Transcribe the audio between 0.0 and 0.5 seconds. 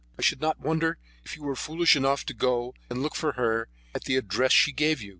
I should